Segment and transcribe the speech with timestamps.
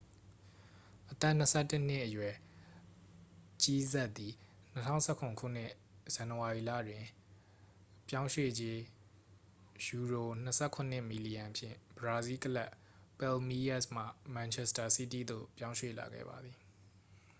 [1.11, 2.33] အသက်-၂၁-နှစ်အရွယ်
[3.61, 4.33] ဂျီးဆပ်သည်
[4.73, 5.71] ၂၀၁၇ ခုနှစ်
[6.13, 7.05] ဇန်နဝါရီလတွင်
[8.07, 8.77] ပြောင်းရွေ့ကြေး
[9.85, 10.51] £၂
[10.89, 12.69] ၇ မီလီယံဖြင့် ဘရာဇီးကလပ်
[13.19, 14.03] ပယ်လ်မီးရပ်စ်မှ
[14.33, 16.57] မန်ချက်စတာစီးတီးသို့ ပြောင်းရွှေ့လာခဲ့ပါသည်။